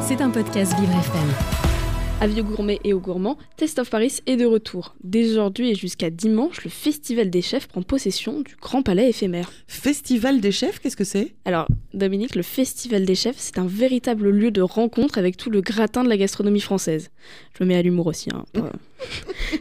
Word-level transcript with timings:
C'est 0.00 0.22
un 0.22 0.30
podcast 0.30 0.72
Vivre 0.78 0.92
FM. 0.92 1.28
Avis 2.20 2.40
aux 2.40 2.44
gourmets 2.44 2.80
et 2.82 2.94
aux 2.94 2.98
gourmands, 2.98 3.36
Test 3.56 3.78
of 3.78 3.90
Paris 3.90 4.20
est 4.26 4.36
de 4.36 4.46
retour. 4.46 4.96
Dès 5.04 5.30
aujourd'hui 5.30 5.70
et 5.70 5.74
jusqu'à 5.74 6.08
dimanche, 6.10 6.64
le 6.64 6.70
Festival 6.70 7.28
des 7.28 7.42
chefs 7.42 7.68
prend 7.68 7.82
possession 7.82 8.40
du 8.40 8.56
Grand 8.56 8.82
Palais 8.82 9.10
éphémère. 9.10 9.52
Festival 9.66 10.40
des 10.40 10.50
chefs, 10.50 10.80
qu'est-ce 10.80 10.96
que 10.96 11.04
c'est? 11.04 11.34
Alors, 11.44 11.68
Dominique, 11.94 12.34
le 12.34 12.42
Festival 12.42 13.04
des 13.04 13.14
chefs, 13.14 13.38
c'est 13.38 13.58
un 13.58 13.66
véritable 13.66 14.30
lieu 14.30 14.50
de 14.50 14.62
rencontre 14.62 15.18
avec 15.18 15.36
tout 15.36 15.50
le 15.50 15.60
gratin 15.60 16.02
de 16.02 16.08
la 16.08 16.16
gastronomie 16.16 16.60
française. 16.60 17.10
Je 17.58 17.64
me 17.64 17.68
mets 17.68 17.76
à 17.76 17.82
l'humour 17.82 18.06
aussi. 18.06 18.28
Hein, 18.32 18.44
pour- 18.52 18.68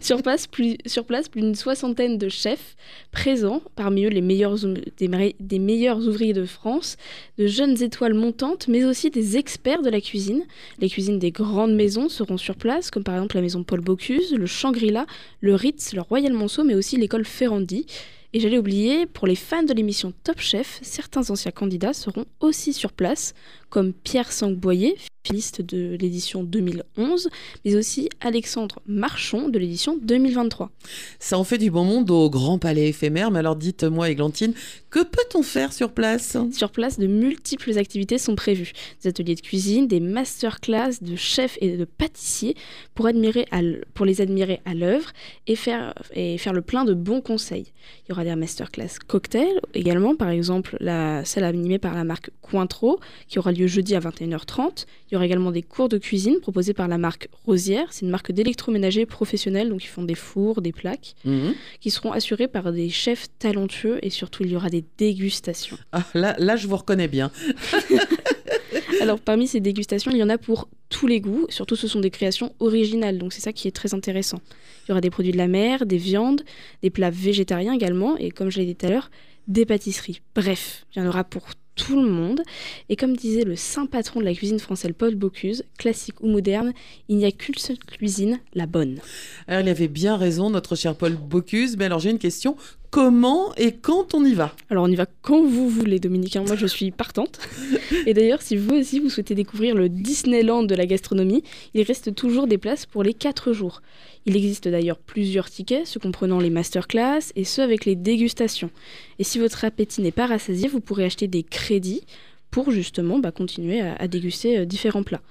sur, 0.00 0.22
place, 0.22 0.46
plus, 0.46 0.76
sur 0.86 1.04
place, 1.04 1.28
plus 1.28 1.40
d'une 1.42 1.54
soixantaine 1.54 2.18
de 2.18 2.28
chefs 2.28 2.76
présents, 3.12 3.62
parmi 3.74 4.04
eux 4.04 4.08
les 4.08 4.20
meilleurs, 4.20 4.56
des 4.98 5.58
meilleurs 5.58 6.06
ouvriers 6.06 6.32
de 6.32 6.44
France, 6.46 6.96
de 7.38 7.46
jeunes 7.46 7.82
étoiles 7.82 8.14
montantes, 8.14 8.68
mais 8.68 8.84
aussi 8.84 9.10
des 9.10 9.36
experts 9.36 9.82
de 9.82 9.90
la 9.90 10.00
cuisine. 10.00 10.42
Les 10.78 10.88
cuisines 10.88 11.18
des 11.18 11.30
grandes 11.30 11.74
maisons 11.74 12.08
seront 12.08 12.38
sur 12.38 12.56
place, 12.56 12.90
comme 12.90 13.04
par 13.04 13.14
exemple 13.14 13.36
la 13.36 13.42
maison 13.42 13.62
Paul 13.62 13.80
Bocuse, 13.80 14.32
le 14.34 14.46
Shangri-La, 14.46 15.06
le 15.40 15.54
Ritz, 15.54 15.92
le 15.94 16.00
Royal 16.00 16.32
Monceau, 16.32 16.64
mais 16.64 16.74
aussi 16.74 16.96
l'école 16.96 17.24
Ferrandi. 17.24 17.86
Et 18.36 18.40
j'allais 18.40 18.58
oublier, 18.58 19.06
pour 19.06 19.26
les 19.26 19.34
fans 19.34 19.62
de 19.62 19.72
l'émission 19.72 20.12
Top 20.22 20.40
Chef, 20.40 20.78
certains 20.82 21.30
anciens 21.30 21.52
candidats 21.52 21.94
seront 21.94 22.26
aussi 22.40 22.74
sur 22.74 22.92
place, 22.92 23.32
comme 23.70 23.94
Pierre 23.94 24.30
Sangboyer, 24.30 24.94
finaliste 25.26 25.62
de 25.62 25.96
l'édition 25.98 26.44
2011, 26.44 27.30
mais 27.64 27.76
aussi 27.76 28.10
Alexandre 28.20 28.82
Marchon 28.86 29.48
de 29.48 29.58
l'édition 29.58 29.98
2023. 30.02 30.70
Ça 31.18 31.38
en 31.38 31.44
fait 31.44 31.56
du 31.56 31.70
bon 31.70 31.84
monde 31.84 32.10
au 32.10 32.28
Grand 32.28 32.58
Palais 32.58 32.90
éphémère, 32.90 33.30
mais 33.30 33.38
alors 33.38 33.56
dites-moi, 33.56 34.10
Églantine, 34.10 34.52
que 34.96 35.02
peut-on 35.04 35.42
faire 35.42 35.72
sur 35.74 35.92
place? 35.92 36.36
Sur 36.52 36.70
place, 36.70 36.98
de 36.98 37.06
multiples 37.06 37.76
activités 37.78 38.16
sont 38.18 38.34
prévues. 38.34 38.72
Des 39.02 39.08
ateliers 39.10 39.34
de 39.34 39.40
cuisine, 39.42 39.86
des 39.86 40.00
masterclass 40.00 41.02
de 41.02 41.16
chefs 41.16 41.58
et 41.60 41.76
de 41.76 41.84
pâtissiers 41.84 42.54
pour, 42.94 43.06
admirer 43.06 43.46
à 43.50 43.58
l- 43.58 43.84
pour 43.92 44.06
les 44.06 44.20
admirer 44.22 44.60
à 44.64 44.72
l'œuvre 44.74 45.10
et 45.46 45.54
faire, 45.56 45.92
et 46.14 46.38
faire 46.38 46.52
le 46.54 46.62
plein 46.62 46.84
de 46.86 46.94
bons 46.94 47.20
conseils. 47.20 47.72
Il 48.04 48.10
y 48.10 48.12
aura 48.12 48.24
des 48.24 48.34
masterclass 48.34 48.98
cocktails 49.06 49.60
également, 49.74 50.16
par 50.16 50.30
exemple 50.30 50.76
la, 50.80 51.24
celle 51.26 51.44
animée 51.44 51.78
par 51.78 51.94
la 51.94 52.04
marque 52.04 52.30
Cointreau, 52.40 52.98
qui 53.28 53.38
aura 53.38 53.52
lieu 53.52 53.66
jeudi 53.66 53.94
à 53.94 54.00
21h30. 54.00 54.86
Il 55.10 55.14
y 55.14 55.16
aura 55.16 55.26
également 55.26 55.50
des 55.50 55.62
cours 55.62 55.88
de 55.90 55.98
cuisine 55.98 56.40
proposés 56.40 56.72
par 56.72 56.88
la 56.88 56.96
marque 56.96 57.28
Rosière. 57.44 57.92
C'est 57.92 58.06
une 58.06 58.10
marque 58.10 58.32
d'électroménager 58.32 59.04
professionnels, 59.04 59.68
donc 59.68 59.84
ils 59.84 59.88
font 59.88 60.04
des 60.04 60.14
fours, 60.14 60.62
des 60.62 60.72
plaques, 60.72 61.14
Mhm. 61.24 61.54
qui 61.80 61.90
seront 61.90 62.12
assurés 62.12 62.48
par 62.48 62.72
des 62.72 62.88
chefs 62.88 63.26
talentueux 63.38 63.98
et 64.02 64.10
surtout 64.10 64.42
il 64.44 64.50
y 64.52 64.56
aura 64.56 64.70
des 64.70 64.84
dégustations. 64.98 65.76
Ah, 65.92 66.04
là, 66.14 66.34
là, 66.38 66.56
je 66.56 66.66
vous 66.66 66.76
reconnais 66.76 67.08
bien. 67.08 67.30
Alors 69.00 69.20
parmi 69.20 69.46
ces 69.46 69.60
dégustations, 69.60 70.10
il 70.10 70.16
y 70.16 70.22
en 70.22 70.28
a 70.28 70.38
pour 70.38 70.68
tous 70.88 71.06
les 71.06 71.20
goûts, 71.20 71.46
surtout 71.48 71.76
ce 71.76 71.88
sont 71.88 72.00
des 72.00 72.10
créations 72.10 72.54
originales, 72.60 73.18
donc 73.18 73.32
c'est 73.32 73.40
ça 73.40 73.52
qui 73.52 73.68
est 73.68 73.72
très 73.72 73.94
intéressant. 73.94 74.40
Il 74.84 74.90
y 74.90 74.92
aura 74.92 75.00
des 75.00 75.10
produits 75.10 75.32
de 75.32 75.36
la 75.36 75.48
mer, 75.48 75.86
des 75.86 75.96
viandes, 75.96 76.42
des 76.82 76.90
plats 76.90 77.10
végétariens 77.10 77.72
également, 77.72 78.16
et 78.16 78.30
comme 78.30 78.50
je 78.50 78.58
l'ai 78.58 78.66
dit 78.66 78.74
tout 78.74 78.86
à 78.86 78.90
l'heure, 78.90 79.10
des 79.48 79.64
pâtisseries. 79.64 80.22
Bref, 80.34 80.86
il 80.94 81.02
y 81.02 81.02
en 81.04 81.08
aura 81.08 81.24
pour 81.24 81.42
tout 81.76 82.02
le 82.02 82.10
monde. 82.10 82.42
Et 82.88 82.96
comme 82.96 83.16
disait 83.16 83.44
le 83.44 83.54
saint 83.54 83.86
patron 83.86 84.20
de 84.20 84.24
la 84.24 84.34
cuisine 84.34 84.58
française 84.58 84.92
Paul 84.96 85.14
Bocuse, 85.14 85.64
classique 85.78 86.20
ou 86.22 86.28
moderne, 86.28 86.72
il 87.08 87.18
n'y 87.18 87.26
a 87.26 87.30
qu'une 87.30 87.54
seule 87.54 87.78
cuisine, 87.78 88.40
la 88.54 88.66
bonne. 88.66 88.98
Alors, 89.46 89.60
il 89.60 89.68
avait 89.68 89.88
bien 89.88 90.16
raison, 90.16 90.50
notre 90.50 90.74
cher 90.74 90.96
Paul 90.96 91.14
Bocuse, 91.14 91.76
mais 91.76 91.84
alors 91.84 92.00
j'ai 92.00 92.10
une 92.10 92.18
question. 92.18 92.56
Comment 92.90 93.54
et 93.56 93.72
quand 93.72 94.14
on 94.14 94.24
y 94.24 94.32
va 94.32 94.54
Alors 94.70 94.84
on 94.84 94.88
y 94.88 94.94
va 94.94 95.06
quand 95.22 95.42
vous 95.44 95.68
voulez, 95.68 95.98
Dominique. 95.98 96.36
hein. 96.36 96.44
Moi, 96.46 96.56
je 96.56 96.66
suis 96.66 96.90
partante. 96.90 97.38
Et 98.06 98.14
d'ailleurs, 98.14 98.40
si 98.42 98.56
vous 98.56 98.74
aussi 98.74 99.00
vous 99.00 99.10
souhaitez 99.10 99.34
découvrir 99.34 99.74
le 99.74 99.88
Disneyland 99.88 100.62
de 100.62 100.74
la 100.74 100.86
gastronomie, 100.86 101.42
il 101.74 101.82
reste 101.82 102.14
toujours 102.14 102.46
des 102.46 102.58
places 102.58 102.86
pour 102.86 103.02
les 103.02 103.12
4 103.12 103.52
jours. 103.52 103.82
Il 104.24 104.36
existe 104.36 104.68
d'ailleurs 104.68 104.98
plusieurs 104.98 105.50
tickets, 105.50 105.86
ceux 105.86 106.00
comprenant 106.00 106.40
les 106.40 106.50
masterclass 106.50 107.32
et 107.34 107.44
ceux 107.44 107.62
avec 107.62 107.84
les 107.84 107.96
dégustations. 107.96 108.70
Et 109.18 109.24
si 109.24 109.38
votre 109.38 109.64
appétit 109.64 110.00
n'est 110.00 110.10
pas 110.12 110.26
rassasié, 110.26 110.68
vous 110.68 110.80
pourrez 110.80 111.04
acheter 111.04 111.28
des 111.28 111.42
crédits 111.42 112.02
pour 112.50 112.70
justement 112.70 113.18
bah, 113.18 113.32
continuer 113.32 113.80
à, 113.80 113.94
à 113.96 114.08
déguster 114.08 114.58
euh, 114.58 114.64
différents 114.64 115.02
plats. 115.02 115.22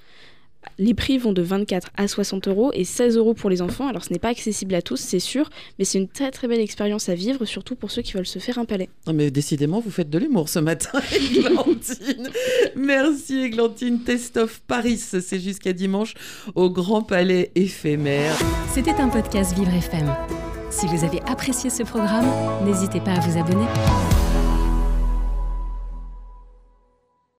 Les 0.78 0.94
prix 0.94 1.18
vont 1.18 1.34
de 1.34 1.42
24 1.42 1.90
à 1.98 2.08
60 2.08 2.48
euros 2.48 2.72
et 2.74 2.84
16 2.84 3.18
euros 3.18 3.34
pour 3.34 3.50
les 3.50 3.62
enfants. 3.62 3.88
Alors 3.88 4.04
ce 4.04 4.12
n'est 4.12 4.20
pas 4.20 4.30
accessible 4.30 4.76
à 4.76 4.82
tous, 4.82 4.98
c'est 4.98 5.20
sûr, 5.20 5.50
mais 5.80 5.86
c'est 5.86 5.98
une 5.98 6.08
très 6.08 6.32
très 6.32 6.48
belle 6.48 6.60
expérience 6.60 7.10
à 7.10 7.16
vivre, 7.16 7.46
surtout 7.46 7.76
pour 7.76 7.92
ceux 7.92 8.02
qui 8.02 8.14
veulent 8.14 8.26
se 8.26 8.40
faire 8.40 8.60
un 8.60 8.66
palais. 8.66 8.90
Ah, 9.08 9.14
mais 9.14 9.32
décidément, 9.32 9.80
vous 9.80 9.92
faites 9.92 10.10
de 10.10 10.18
l'humour 10.18 10.50
ce 10.50 10.60
matin, 10.60 11.00
Églantine. 11.16 12.30
Merci, 12.76 13.40
Églantine. 13.40 14.04
Test 14.04 14.38
of 14.38 14.62
Paris, 14.68 14.98
c'est 14.98 15.40
jusqu'à 15.40 15.74
dimanche 15.74 16.14
au 16.56 16.70
Grand 16.70 17.02
Palais 17.02 17.52
éphémère. 17.56 18.38
C'était 18.74 18.92
un 18.92 19.10
podcast 19.10 19.56
Vivre 19.58 19.74
FM. 19.74 20.14
Si 20.70 20.88
vous 20.88 21.04
avez 21.04 21.22
apprécié 21.22 21.70
ce 21.70 21.84
programme, 21.84 22.28
n'hésitez 22.66 23.00
pas 23.00 23.14
à 23.14 23.20
vous 23.20 23.40
abonner. 23.40 23.66